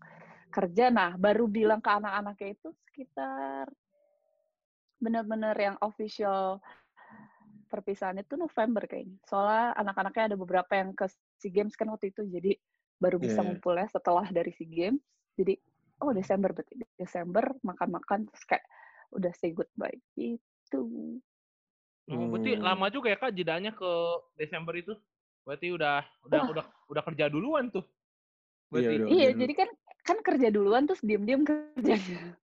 [0.48, 3.68] kerja nah baru bilang ke anak-anaknya itu sekitar
[5.02, 6.62] benar-benar yang official
[7.68, 11.10] perpisahan itu November kayaknya soalnya anak-anaknya ada beberapa yang ke
[11.42, 12.54] SEA Games kan waktu itu jadi
[13.02, 13.44] baru bisa Iya, iya.
[13.50, 15.02] ngumpulnya setelah dari SEA Games
[15.34, 15.58] jadi
[16.00, 18.64] oh Desember berarti Desember makan-makan terus kayak
[19.12, 21.18] udah say goodbye gitu
[22.12, 22.60] Oh, berarti Hmm.
[22.60, 23.90] lama juga ya kak jedanya ke
[24.36, 24.92] Desember itu.
[25.44, 26.48] Berarti udah udah Wah.
[26.50, 27.84] udah udah kerja duluan tuh.
[27.84, 29.08] Iya, Berarti udah.
[29.12, 29.40] iya dulu.
[29.44, 29.68] jadi kan
[30.04, 32.36] kan kerja duluan terus diem-diem kerjanya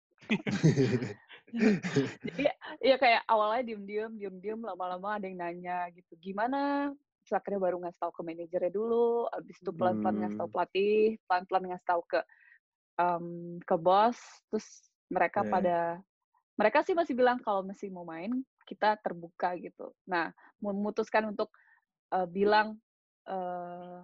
[2.23, 2.45] Jadi
[2.85, 6.95] ya kayak awalnya diem-diem, diem-diem, lama-lama ada yang nanya gitu, gimana?
[7.27, 10.55] Terus akhirnya baru ngasih tahu ke manajernya dulu, abis itu pelan-pelan ngasih tahu Hmm.
[10.55, 12.21] pelatih, pelan-pelan ngasih tahu ke
[13.01, 13.27] em,
[13.65, 14.19] ke bos,
[14.53, 14.69] terus
[15.11, 15.51] mereka Iya.
[15.51, 15.77] pada
[16.55, 18.31] mereka sih masih bilang kalau masih mau main
[18.69, 19.91] kita terbuka gitu.
[20.07, 20.31] Nah,
[20.63, 21.51] memutuskan untuk
[22.15, 22.79] eh, bilang
[23.31, 24.01] eh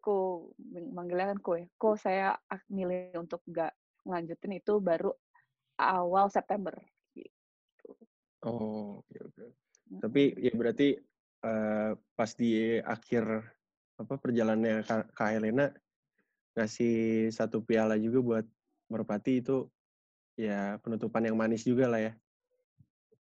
[0.00, 3.74] ko manggilnya kan ko ya, ko saya ak- milih untuk nggak
[4.06, 5.10] ngelanjutin itu baru
[5.76, 6.78] awal September
[7.12, 7.90] gitu.
[8.46, 9.44] Oh, oke oke.
[9.90, 10.00] Mm-mm.
[10.00, 10.94] Tapi ya berarti
[11.42, 13.24] eh, pas di akhir
[13.96, 15.72] apa perjalanannya Kak Helena
[16.54, 18.46] ngasih satu piala juga buat
[18.86, 19.66] Merpati itu
[20.38, 22.12] ya penutupan yang manis juga lah ya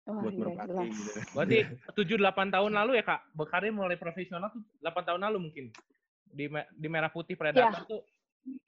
[0.03, 1.11] Wah, buat iya, Merpati gitu.
[1.39, 1.59] Berarti
[1.95, 5.71] 7-8 tahun lalu ya kak, berkarir mulai profesional tuh 8 tahun lalu mungkin.
[6.33, 8.03] Di, di Merah Putih Predator tuh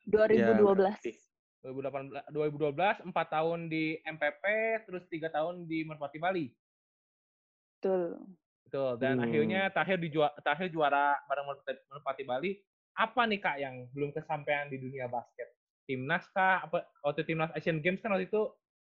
[0.07, 0.63] 2012.
[1.01, 1.17] Putih.
[1.65, 4.45] 2018, 2012, 4 tahun di MPP,
[4.85, 6.53] terus 3 tahun di Merpati Bali.
[7.81, 8.21] Betul.
[8.69, 8.91] Betul.
[9.01, 9.25] Dan Hmm.
[9.27, 12.51] akhirnya terakhir di juara, terakhir juara bareng Merpati, Merpati Bali.
[12.95, 15.51] Apa nih kak yang belum kesampaian di dunia basket?
[15.89, 16.63] Timnas kah?
[16.69, 18.55] Apa waktu timnas Asian Games kan waktu itu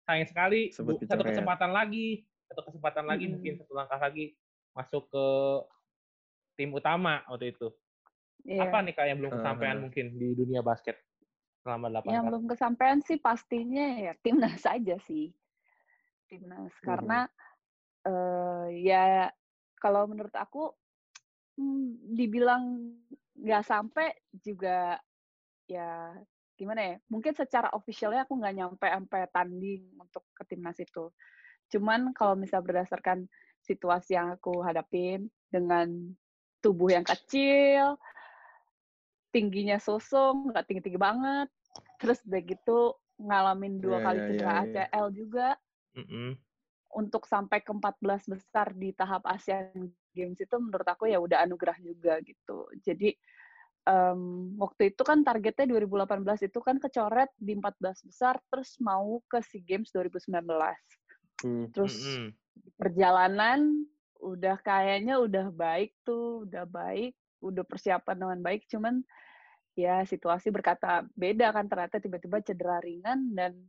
[0.05, 1.25] sayang sekali bu- satu kecoret.
[1.33, 2.07] kesempatan lagi,
[2.45, 3.33] satu kesempatan lagi Mm-mm.
[3.35, 4.37] mungkin satu langkah lagi
[4.71, 5.25] masuk ke
[6.55, 7.67] tim utama waktu itu.
[8.45, 8.69] Iya.
[8.69, 9.81] Apa nih kak yang belum kesampaian Ah.
[9.81, 11.01] mungkin di dunia basket
[11.59, 15.33] selama 8 Yang belum kesampaian sih pastinya ya timnas aja sih.
[16.25, 16.85] Timnas Mhm.
[16.85, 17.19] karena
[18.05, 19.33] eh ya
[19.75, 20.69] kalau menurut aku
[21.57, 22.93] hmm, dibilang
[23.33, 25.01] nggak sampai juga
[25.65, 26.13] ya
[26.59, 26.95] gimana ya?
[27.11, 31.11] Mungkin secara officialnya aku nggak nyampe sampai tanding untuk ke timnas itu.
[31.71, 33.27] Cuman kalau misal berdasarkan
[33.65, 35.87] situasi yang aku hadapin dengan
[36.61, 37.97] tubuh yang kecil,
[39.33, 41.47] tingginya sosong, nggak tinggi-tinggi banget,
[41.99, 42.79] terus udah gitu
[43.19, 44.85] ngalamin dua Iya, kali iya, cedera iya, iya.
[44.89, 45.47] ACL juga,
[45.95, 46.37] Mm-mm.
[46.95, 51.75] untuk sampai ke 14 besar di tahap Asian Games itu menurut aku ya udah anugerah
[51.83, 52.71] juga gitu.
[52.79, 53.11] Jadi
[53.85, 59.39] em, waktu itu kan targetnya 2018 itu kan kecoret di 14 besar terus mau ke
[59.41, 60.45] SEA Games 2019.
[61.45, 61.69] Hmm.
[61.71, 62.29] Terus Mm-mm.
[62.75, 63.85] perjalanan
[64.19, 69.05] udah kayaknya udah baik tuh, udah baik, udah persiapan dengan baik, cuman
[69.75, 73.59] ya situasi berkata beda kan ternyata tiba-tiba cedera ringan dan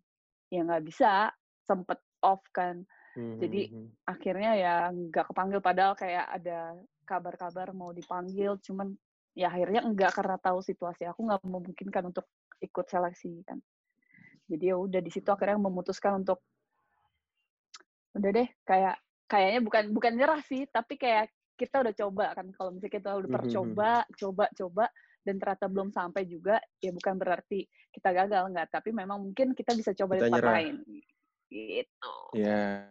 [0.47, 1.35] ya nggak bisa
[1.67, 3.89] sempet off kan Hmm, Jadi, hmm, hmm.
[4.05, 6.77] akhirnya ya nggak kepanggil padahal kayak ada
[7.09, 8.93] kabar-kabar mau dipanggil cuman
[9.37, 12.25] ya akhirnya enggak karena tahu situasi aku nggak memungkinkan untuk
[12.65, 13.61] ikut seleksi kan.
[14.49, 16.41] Jadi ya udah di situ akhirnya memutuskan untuk
[18.17, 18.97] udah deh kayak
[19.29, 21.29] kayaknya bukan bukan nyerah sih tapi kayak
[21.61, 22.47] kita udah coba kan.
[22.57, 24.85] Kalau misalnya kita udah percoba coba coba
[25.21, 29.77] dan ternyata belum sampai juga ya bukan berarti kita gagal nggak tapi memang mungkin kita
[29.77, 30.55] bisa coba di Kita tempat nyerah.
[30.57, 30.75] lain.
[31.47, 32.15] Gitu.
[32.35, 32.91] Ya,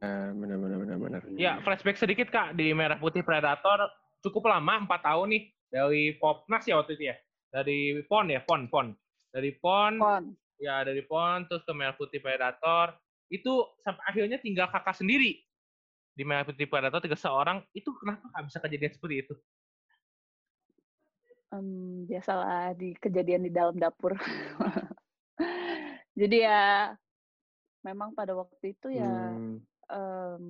[0.00, 1.20] Ah, benar benar benar benar.
[1.36, 2.56] Ya, flashback sedikit Kak.
[2.56, 3.84] Di Merah Putih Predator
[4.24, 7.16] cukup lama 4 tahun nih dari Popnas ya waktu itu ya.
[7.50, 8.86] Dari PON ya, PON, PON.
[9.30, 10.24] Dari PON, Pon.
[10.58, 12.98] ya dari PON terus ke Merah Putih Predator.
[13.30, 15.38] Itu sampai akhirnya tinggal kakak sendiri
[16.14, 17.62] di Merah Putih Predator tiga seorang.
[17.70, 19.34] Itu kenapa nggak bisa kejadian seperti itu?
[21.50, 24.14] Em, biasalah di kejadian di dalam dapur.
[26.20, 26.94] Jadi ya
[27.82, 29.58] memang pada waktu itu ya Hmm,
[29.90, 30.44] em,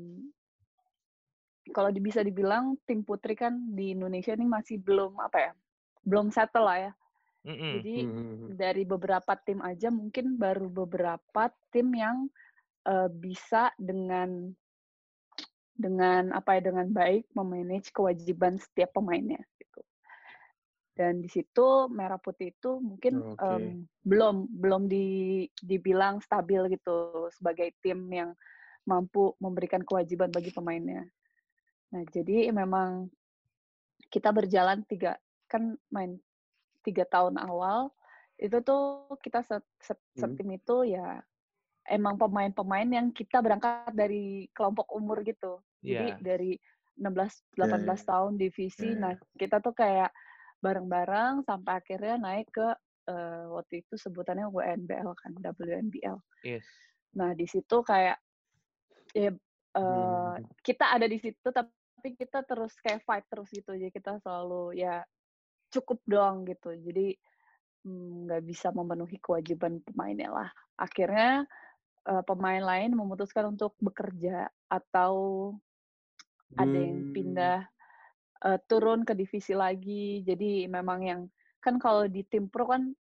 [1.73, 5.53] kalau bisa dibilang tim putri kan di Indonesia ini masih belum apa ya,
[6.05, 6.93] belum settle lah ya.
[7.41, 7.73] Mm-mm.
[7.81, 8.49] Jadi hmm, hmm, hmm.
[8.61, 12.29] dari beberapa tim aja mungkin baru beberapa tim yang
[12.85, 14.53] eh, bisa dengan
[15.81, 19.81] dengan apa ya dengan baik memanage kewajiban setiap pemainnya gitu.
[20.93, 23.41] Dan di situ merah putih itu mungkin Oke.
[23.41, 28.37] em, belum belum di, dibilang stabil gitu sebagai tim yang
[28.85, 31.09] mampu memberikan kewajiban bagi pemainnya.
[31.91, 33.11] Nah jadi memang
[34.11, 36.19] kita berjalan tiga kan main
[36.83, 37.91] tiga tahun awal
[38.41, 40.33] itu tuh kita set, set- Hmm.
[40.35, 41.21] setim itu ya
[41.87, 45.61] emang pemain-pemain yang kita berangkat dari kelompok umur gitu.
[45.83, 46.23] Jadi Iya.
[46.23, 46.53] dari
[46.97, 48.07] 16 Ya, 18 ya.
[48.09, 48.89] tahun divisi.
[48.91, 49.01] Ya, ya.
[49.01, 50.11] Nah, kita tuh kayak
[50.61, 52.69] bareng-bareng sampai akhirnya naik ke
[53.11, 56.21] eh, waktu itu sebutannya WNBL kan, WNBL.
[56.47, 56.63] Yes.
[57.17, 58.23] Nah, di situ kayak
[59.11, 59.41] ya Hmm,
[59.79, 61.71] eh, kita ada di situ tapi
[62.03, 63.77] kita terus kayak fight terus gitu.
[63.77, 65.05] Jadi kita selalu ya
[65.71, 66.73] cukup doang gitu.
[66.75, 67.15] Jadi
[67.87, 70.51] mm, nggak bisa memenuhi kewajiban pemainnya lah.
[70.81, 71.45] Akhirnya
[72.09, 75.55] eh, pemain lain memutuskan untuk bekerja atau
[76.57, 77.13] ada yang Hmm.
[77.15, 77.59] pindah
[78.47, 80.25] eh, turun ke divisi lagi.
[80.25, 81.21] Jadi memang yang
[81.61, 82.93] kan kalau di tim pro kan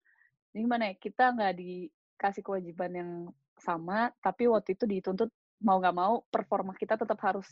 [0.51, 3.13] gimana ya kita nggak dikasih kewajiban yang
[3.59, 5.31] sama, tapi waktu itu dituntut
[5.63, 7.49] mau nggak mau performa kita tetap harus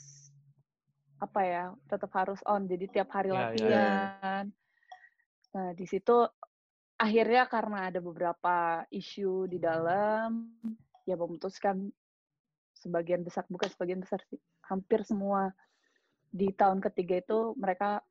[1.21, 2.69] apa ya, tetap harus on.
[2.69, 3.81] Jadi tiap hari Iya, iya, iya.
[3.81, 4.45] latihan.
[5.55, 6.17] Nah, di situ
[6.97, 10.53] akhirnya karena ada beberapa isu di dalam,
[11.09, 11.91] ya memutuskan
[12.77, 15.53] sebagian besar, bukan sebagian besar sih, hampir semua
[16.31, 18.05] di tahun ketiga itu mereka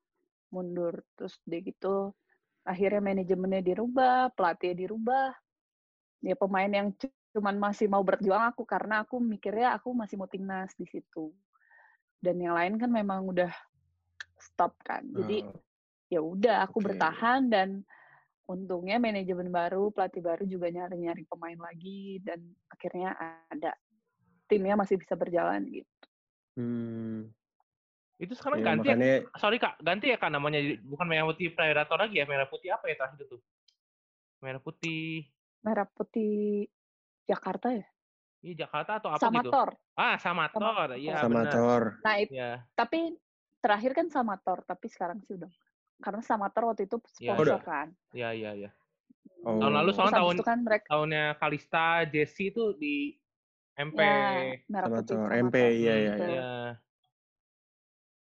[0.53, 1.01] mundur.
[1.17, 2.13] Terus dia gitu,
[2.65, 5.29] akhirnya manajemennya dirubah, pelatihnya dirubah.
[6.25, 10.29] Ya pemain yang cu- cuman masih mau berjuang aku karena aku mikirnya aku masih mau
[10.31, 11.35] timnas di situ.
[12.25, 13.53] Dan yang lain kan memang udah
[14.41, 15.05] stop kan.
[15.13, 15.53] Jadi Oh,
[16.09, 16.89] ya udah aku Oke.
[16.89, 17.85] bertahan dan
[18.45, 23.13] untungnya manajemen baru, pelatih baru juga nyari-nyari pemain lagi dan akhirnya
[23.49, 23.73] ada
[24.45, 26.05] timnya masih bisa berjalan gitu.
[26.57, 27.33] hmm,
[28.21, 28.95] Itu sekarang ya, ganti ya?
[28.95, 32.69] makanya Sorry kak, ganti ya kak namanya bukan merah putih Predator lagi ya merah putih
[32.71, 33.37] apa ya terakhir itu?
[34.45, 35.25] Merah putih
[35.65, 36.69] Merah putih
[37.25, 37.85] Jakarta ya?
[38.45, 39.49] Ini Jakarta atau apa gitu?
[39.49, 39.67] Samator.
[39.97, 41.51] Ah Samator, iya sama benar.
[41.51, 41.83] Thor.
[41.99, 43.17] Nah, it- Ya, tapi
[43.57, 45.49] terakhir kan Samator, tapi sekarang sih udah
[45.97, 47.33] karena Samator waktu itu Iya.
[47.33, 47.61] sponsor Udah.
[47.63, 47.87] kan.
[48.13, 48.69] iya iya iya.
[49.41, 49.57] Oh.
[49.57, 53.17] Tahun lalu soalnya tahun itu kan mereka tahunnya Kalista, Jesse itu di
[53.73, 53.97] MP.
[53.97, 55.29] ya, merah putih Samator.
[55.41, 56.13] MP, iya, iya.
[56.15, 56.51] Iya.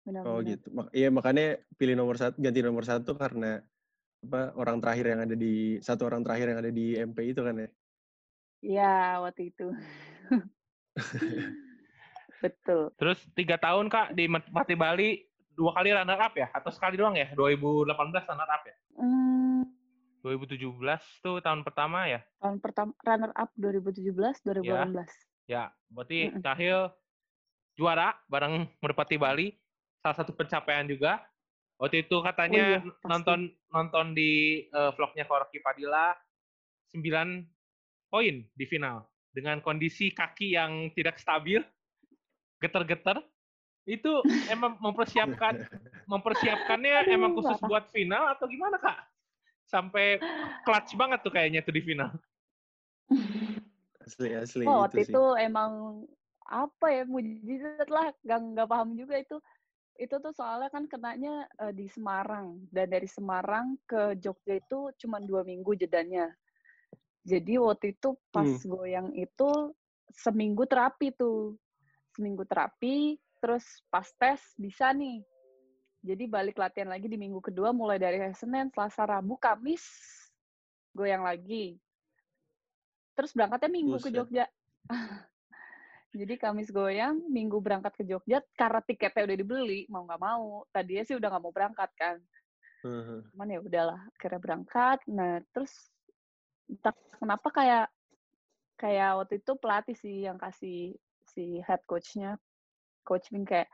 [0.01, 0.33] Benar-benar.
[0.33, 0.67] Oh gitu.
[0.71, 3.61] Mak- Iya makanya pilih nomor satu, ganti nomor satu karena
[4.21, 7.57] apa orang terakhir yang ada di satu orang terakhir yang ada di MP itu kan
[7.57, 7.69] ya.
[8.61, 9.73] Iya, waktu itu.
[12.41, 12.89] Betul.
[12.97, 16.49] Terus tiga tahun kak di Merpati Bali dua kali runner up ya?
[16.57, 17.29] Atau sekali doang ya?
[17.37, 17.93] 2018
[18.25, 18.77] runner up ya?
[18.97, 19.63] Hmm,
[20.23, 22.21] 2017 tuh tahun pertama ya?
[22.41, 25.05] tahun pertama runner up 2017 2018.
[25.45, 26.41] Ya, berarti Mm-mm.
[26.41, 26.89] Cahil
[27.75, 29.59] juara bareng Merpati Bali.
[30.01, 31.21] Salah satu pencapaian juga.
[31.77, 33.09] Waktu itu katanya Oh iya, pasti.
[33.09, 34.31] nonton nonton di
[34.65, 36.13] eh, vlognya Koroki Padilla
[36.93, 37.01] 9
[38.09, 41.63] poin di final dengan kondisi kaki yang tidak stabil,
[42.59, 43.23] getar-getar.
[43.89, 45.67] Itu emang mempersiapkan
[46.13, 48.99] mempersiapkannya emang khusus Nggak buat final atau gimana kak?
[49.67, 50.19] Sampai
[50.67, 52.11] clutch banget tuh kayaknya tuh di final.
[54.05, 55.15] Asli asli Oh, itu waktu sih.
[55.15, 55.73] itu emang
[56.51, 59.39] apa ya mujizat lah, gak nggak paham juga itu.
[60.01, 65.23] Itu tuh soalnya kan kenanya eh, di Semarang dan dari Semarang ke Jogja itu cuma
[65.23, 66.27] dua minggu jedanya.
[67.25, 68.65] Jadi waktu itu pas Hmm.
[68.65, 69.75] goyang itu
[70.11, 71.55] seminggu terapi tuh,
[72.17, 75.23] seminggu terapi, terus pas tes bisa nih.
[76.01, 79.85] Jadi balik latihan lagi di minggu kedua mulai dari hari Senin, Selasa, Rabu, Kamis
[80.97, 81.77] goyang lagi.
[83.15, 84.17] Terus berangkatnya minggu ke Buset.
[84.17, 84.47] Jogja.
[86.11, 90.67] Jadi Kamis goyang, Minggu berangkat ke Jogja karena tiketnya udah dibeli, mau nggak mau.
[90.75, 92.17] Tadinya sih udah nggak mau berangkat kan.
[93.31, 94.99] Cuman ya udahlah, akhirnya berangkat.
[95.07, 95.71] Nah, terus
[96.71, 97.87] entah kenapa kayak
[98.79, 100.95] kayak waktu itu pelatih sih yang kasih
[101.31, 102.41] si head coach-nya
[103.05, 103.69] coach Ming kayak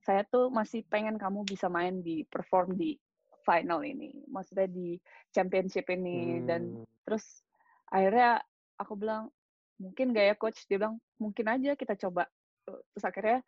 [0.00, 2.96] saya tuh masih pengen kamu bisa main di perform di
[3.44, 4.24] final ini.
[4.28, 4.96] Maksudnya di
[5.32, 6.84] championship ini dan Hmm.
[7.04, 7.44] terus
[7.92, 8.40] akhirnya
[8.80, 9.28] aku bilang
[9.80, 12.28] mungkin gak ya coach dia bilang mungkin aja kita coba
[12.64, 13.40] terus akhirnya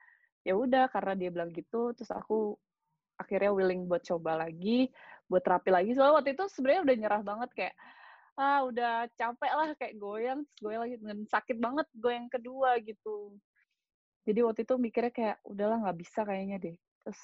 [0.43, 2.57] ya udah karena dia bilang gitu terus aku
[3.21, 4.91] akhirnya willing buat coba lagi
[5.31, 7.75] buat terapi lagi soalnya waktu itu sebenarnya udah nyerah banget kayak
[8.37, 13.37] ah udah capek lah kayak goyang terus goyang lagi dengan sakit banget goyang kedua gitu.
[14.23, 16.77] Jadi waktu itu mikirnya kayak udahlah nggak bisa kayaknya deh.
[17.05, 17.21] Terus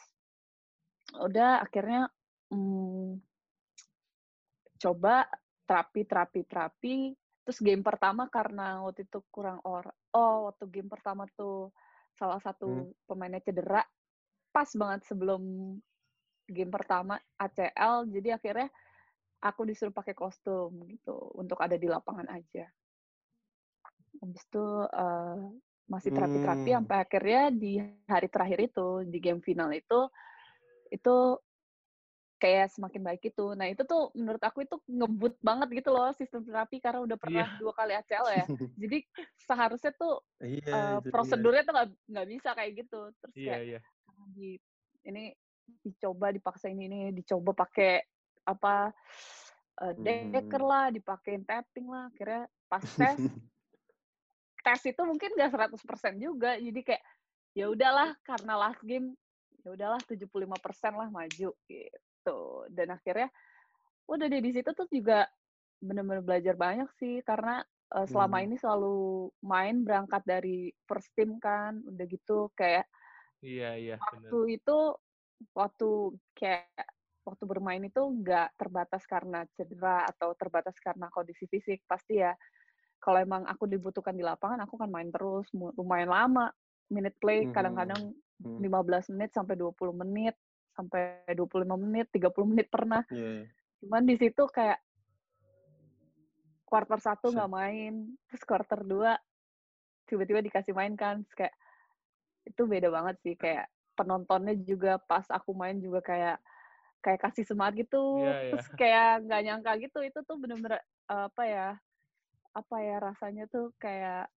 [1.17, 2.13] udah akhirnya
[2.53, 3.17] hmm,
[4.77, 5.25] coba
[5.65, 6.97] terapi terapi terapi.
[7.49, 11.73] Terus game pertama karena waktu itu kurang orang oh waktu game pertama tuh
[12.19, 13.81] salah satu pemainnya cedera
[14.51, 15.43] pas banget sebelum
[16.49, 18.69] game pertama ACL jadi akhirnya
[19.43, 22.67] aku disuruh pakai kostum gitu untuk ada di lapangan aja
[24.19, 25.39] habis itu eh,
[25.89, 26.77] masih terapi-terapi Hmm.
[26.85, 27.73] sampai akhirnya di
[28.11, 30.11] hari terakhir itu di game final itu
[30.93, 31.17] itu
[32.39, 33.47] kayak semakin baik itu.
[33.59, 37.47] Nah itu tuh menurut aku itu ngebut banget gitu loh sistem terapi karena udah pernah
[37.51, 37.59] Iya.
[37.59, 38.45] dua kali ACL ya.
[38.83, 38.99] Jadi
[39.43, 41.11] seharusnya tuh Iya, eh, itu dia.
[41.11, 41.75] prosedurnya tuh
[42.15, 43.01] nggak bisa kayak gitu.
[43.19, 43.81] Terus Iya kayak iya.
[44.39, 44.51] di
[45.09, 45.25] ini
[45.83, 48.01] dicoba dipaksa ini ini dicoba pakai
[48.49, 48.97] apa
[49.85, 49.95] eh,
[50.33, 52.09] deker lah, dipakein tapping lah.
[52.09, 53.21] Akhirnya pas tes
[54.65, 56.57] tes itu mungkin nggak 100% juga.
[56.57, 57.05] Jadi kayak
[57.53, 59.13] ya udahlah karena last game
[59.65, 62.41] ya udahlah 75% lah maju gitu.
[62.73, 63.29] Dan akhirnya
[64.09, 65.29] udah deh di situ tuh juga
[65.79, 67.61] bener-bener belajar banyak sih karena
[67.95, 68.47] eh, selama Hmm.
[68.51, 72.89] ini selalu main berangkat dari first team kan, udah gitu kayak
[73.39, 74.79] Iya iya waktu itu
[75.55, 75.89] waktu
[76.35, 76.98] kayak
[77.29, 82.33] waktu bermain itu nggak terbatas karena cedera atau terbatas karena kondisi fisik pasti ya
[82.99, 86.49] kalau emang aku dibutuhkan di lapangan aku kan main terus lumayan lama
[86.89, 87.53] minute play Mhm.
[87.53, 88.03] kadang-kadang
[88.39, 88.63] Hmm.
[88.63, 90.39] 15 menit sampai 20 menit
[90.79, 93.47] sampai 25 menit 30 menit pernah Iya, iya.
[93.83, 94.79] cuman di situ kayak
[96.63, 99.19] quarter satu nggak main terus quarter dua
[100.07, 101.55] tiba-tiba dikasih main kan Terus kayak
[102.47, 103.67] itu beda banget sih kayak
[103.99, 106.39] penontonnya juga pas aku main juga kayak
[107.09, 108.51] kayak kasih semangat gitu Iya, iya.
[108.53, 110.77] terus kayak nggak nyangka gitu itu tuh bener-bener
[111.09, 111.69] eh, apa ya
[112.53, 114.29] apa ya rasanya tuh kayak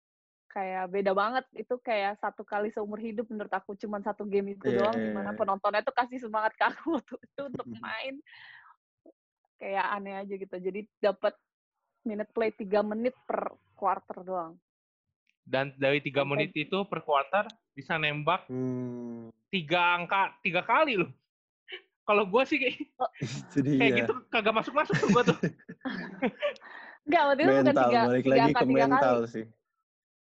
[0.47, 4.71] kayak beda banget itu kayak satu kali seumur hidup menurut aku cuman satu game itu
[4.71, 5.39] Iya, doang iya, di mana iya.
[5.39, 8.15] penontonnya tuh kasih semangat ke aku waktu itu untuk main
[9.59, 11.33] kayak aneh aja gitu jadi dapat
[12.07, 14.53] minute play 3 menit per quarter doang
[15.41, 19.33] Dan dari tiga menit itu per quarter bisa nembak Hmm.
[19.49, 21.11] tiga angka tiga kali loh.
[22.11, 22.75] Kalau gue sih kayak,
[23.63, 23.79] dia.
[23.79, 25.37] kayak gitu kagak masuk masuk tuh gue tuh.
[27.07, 29.31] Enggak, waktu itu bukan mental, tiga, balik tiga lagi angka ke tiga mental kali.
[29.31, 29.45] sih.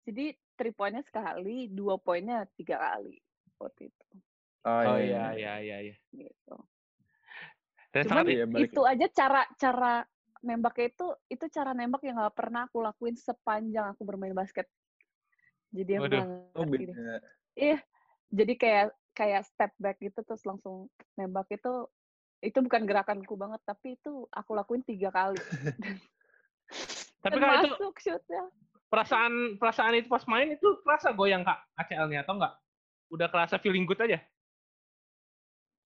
[0.08, 0.24] Jadi
[0.56, 3.20] three poinnya sekali, dua poinnya tiga kali
[3.60, 4.06] waktu itu.
[4.64, 5.76] Oh iya iya iya.
[5.84, 5.96] iya.
[6.16, 6.56] Gitu.
[7.92, 9.92] Dan Cuman sangat iya, balik- itu aja cara cara
[10.40, 14.64] nembaknya itu itu cara nembak yang nggak pernah aku lakuin sepanjang aku bermain basket.
[15.76, 16.24] Jadi Waduh.
[16.24, 16.64] nggak Oh.
[17.52, 17.78] Iya,
[18.32, 21.88] jadi kayak kayak step back gitu terus langsung nembak itu
[22.44, 25.40] itu bukan gerakanku banget tapi itu aku lakuin tiga kali.
[27.24, 28.46] Tapi kan itu shootnya.
[28.86, 32.54] perasaan perasaan itu pas main itu kerasa goyang kak ACL-nya atau enggak?
[33.10, 34.22] Udah kerasa feeling good aja?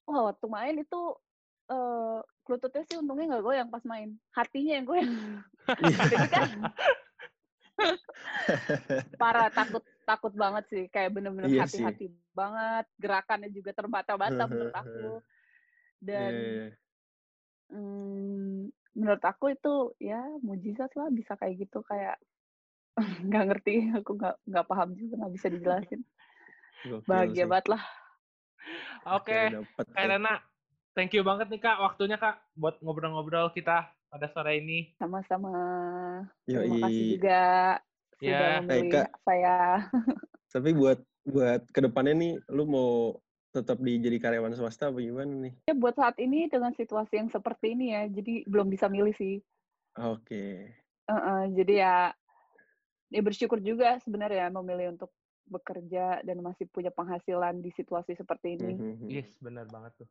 [0.05, 1.01] Wah, waktu main itu
[1.71, 2.19] eh
[2.51, 4.13] lututnya sih untungnya nggak goyang pas main.
[4.37, 5.13] Hatinya yang goyang.
[5.97, 6.49] Jadi kan
[9.21, 10.85] parah takut takut banget sih.
[10.95, 11.85] Kayak bener-bener Iya sih.
[11.87, 12.85] hati-hati banget.
[12.99, 15.23] Gerakannya juga terbata-bata menurut aku.
[16.03, 16.67] Dan Iya, iya.
[17.71, 22.19] mm, menurut aku itu ya mujizat lah bisa kayak gitu kayak
[23.27, 26.01] nggak ngerti aku nggak nggak paham juga nggak bisa dijelasin
[27.09, 27.51] bahagia sih.
[27.51, 27.83] banget lah
[29.07, 29.65] Oke, tuh.
[29.97, 30.35] Rena,
[30.95, 34.93] thank you banget nih kak waktunya kak buat ngobrol-ngobrol kita pada sore ini.
[35.01, 35.55] sama-sama
[36.45, 37.41] terima kasih juga
[38.21, 38.63] sudah Ya.
[38.63, 39.09] memilih Kak.
[39.25, 39.57] saya
[40.51, 42.91] Tapi buat buat ke depannya nih, lu mau
[43.55, 45.55] tetap di jadi karyawan swasta apa gimana nih?
[45.71, 49.39] ya buat saat ini dengan situasi yang seperti ini ya jadi belum bisa milih sih
[49.99, 50.71] Oke.
[51.11, 51.95] Heeh, jadi ya
[53.11, 55.11] ya bersyukur juga sebenarnya memilih untuk
[55.51, 59.11] bekerja dan masih punya penghasilan di situasi seperti ini Mhm.
[59.11, 60.09] Yes, benar banget tuh.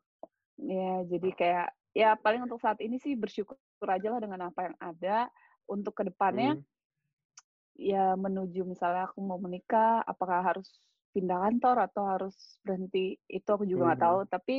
[0.60, 3.56] Ya, jadi kayak ya paling untuk saat ini sih bersyukur
[3.88, 5.32] aja lah dengan apa yang ada.
[5.70, 6.66] Untuk ke depannya Hmm.
[7.80, 10.68] Ya menuju misalnya aku mau menikah, apakah harus
[11.16, 14.06] pindah kantor atau harus berhenti itu aku juga nggak Mhm.
[14.06, 14.20] tahu.
[14.28, 14.56] Tapi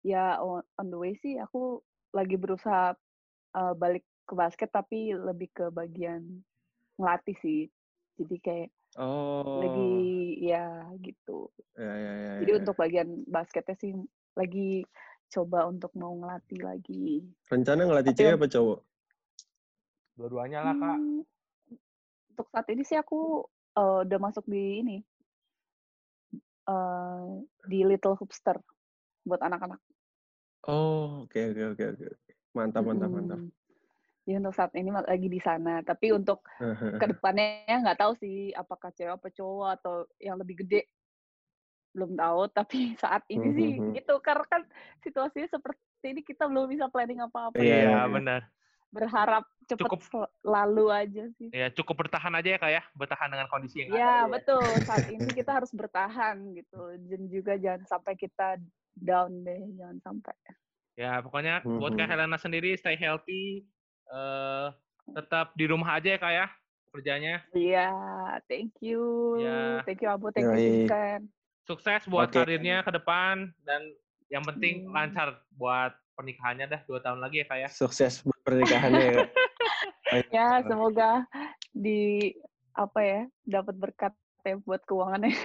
[0.00, 1.84] ya on, on the way sih aku
[2.16, 2.96] lagi berusaha
[3.52, 6.40] uh, balik ke basket tapi lebih ke bagian
[6.96, 7.60] ngelatih sih.
[8.16, 9.62] Jadi kayak Oh.
[9.62, 9.94] lagi
[10.42, 11.52] ya gitu.
[11.78, 12.58] Ya, ya, ya, Jadi ya.
[12.58, 13.94] untuk bagian basketnya sih
[14.34, 14.82] lagi
[15.28, 17.22] coba untuk mau ngelatih lagi.
[17.46, 18.78] rencana ngelatih cewek un- apa cowok?
[20.18, 20.98] Dua-duanya lah kak.
[20.98, 21.22] Hmm,
[22.38, 23.42] untuk saat ini sih aku
[23.74, 24.96] eh, udah masuk di ini
[26.70, 27.26] eh,
[27.66, 28.62] di Little Hoopster
[29.26, 29.82] buat anak-anak.
[30.70, 32.06] Oh, oke oke oke oke.
[32.54, 33.40] Mantap mantap mantap.
[33.42, 33.50] Mm-mm.
[34.22, 35.82] Jadi untuk saat ini lagi di sana.
[35.82, 36.46] Tapi untuk
[37.00, 40.86] ke depannya nggak tahu sih apakah cewek apa cowok atau yang lebih gede
[41.96, 42.40] belum tahu.
[42.54, 44.62] Tapi saat ini sih gitu karena kan
[45.02, 47.58] situasinya seperti ini kita belum bisa planning apa-apa.
[47.58, 48.06] Iya, Iya, iya.
[48.14, 48.40] benar.
[48.88, 50.00] Berharap cepat Cukup.
[50.40, 51.52] lalu aja sih.
[51.52, 54.00] Ya cukup bertahan aja ya kak ya, bertahan dengan kondisi yang ada.
[54.00, 54.64] Ya, betul.
[54.80, 56.96] Saat ini kita harus bertahan gitu.
[56.96, 58.56] Dan juga jangan sampai kita
[58.96, 60.34] down deh, jangan sampai.
[60.96, 62.10] Ya pokoknya buat Kak Mhm.
[62.10, 63.62] Helena sendiri stay healthy,
[64.08, 64.68] eh
[65.08, 66.46] tetap di rumah aja ya kak ya
[66.90, 67.34] kerjanya.
[67.52, 67.88] Iya,
[68.44, 69.36] thank you.
[69.38, 69.80] Ya.
[69.84, 70.84] Thank you Abu, thank you.
[70.84, 71.28] Vincent.
[71.64, 72.40] Sukses buat Oke.
[72.40, 73.80] karirnya ke depan dan
[74.26, 74.92] yang penting Hmm.
[74.92, 77.68] lancar buat pernikahannya dah dua tahun lagi ya kak ya.
[77.70, 79.22] Sukses buat pernikahannya ya.
[80.32, 81.28] Ya, semoga
[81.70, 82.32] di
[82.72, 85.36] apa ya, dapat berkat ya buat keuangannya.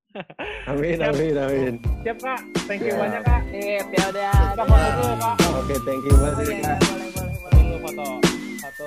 [0.66, 1.14] Amin Siap.
[1.14, 1.74] amin amin.
[2.02, 2.98] Siap kak, thank you Ya.
[2.98, 3.42] banyak kak.
[3.54, 4.34] Sip, ya udah.
[4.50, 5.36] Kita foto dulu kak.
[5.54, 6.78] Oke, thank you banget Oh, ya, iya, Kak.
[6.82, 7.78] boleh, boleh, boleh.
[7.78, 8.06] Foto.
[8.58, 8.86] Satu,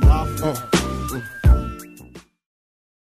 [0.00, 0.18] dua.
[0.40, 1.45] Oh.